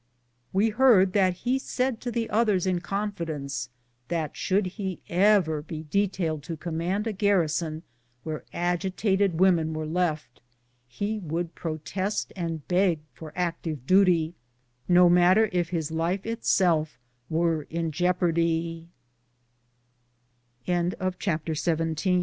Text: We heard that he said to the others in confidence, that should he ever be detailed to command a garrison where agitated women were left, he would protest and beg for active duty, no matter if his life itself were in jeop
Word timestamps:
We 0.51 0.69
heard 0.69 1.13
that 1.13 1.33
he 1.45 1.59
said 1.59 2.01
to 2.01 2.11
the 2.11 2.27
others 2.31 2.65
in 2.65 2.79
confidence, 2.81 3.69
that 4.07 4.35
should 4.35 4.65
he 4.65 4.99
ever 5.09 5.61
be 5.61 5.85
detailed 5.91 6.41
to 6.45 6.57
command 6.57 7.05
a 7.05 7.13
garrison 7.13 7.83
where 8.23 8.43
agitated 8.51 9.39
women 9.39 9.73
were 9.75 9.85
left, 9.85 10.41
he 10.87 11.19
would 11.19 11.53
protest 11.53 12.33
and 12.35 12.67
beg 12.67 13.01
for 13.13 13.31
active 13.35 13.85
duty, 13.85 14.33
no 14.87 15.07
matter 15.07 15.49
if 15.53 15.69
his 15.69 15.91
life 15.91 16.25
itself 16.25 16.97
were 17.29 17.67
in 17.69 17.91
jeop 17.91 18.87